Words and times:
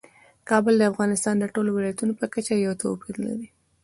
کابل 0.49 0.73
د 0.79 0.83
افغانستان 0.91 1.35
د 1.39 1.45
ټولو 1.53 1.69
ولایاتو 1.73 2.17
په 2.19 2.25
کچه 2.33 2.53
یو 2.65 2.73
توپیر 2.81 3.15
لري. 3.27 3.47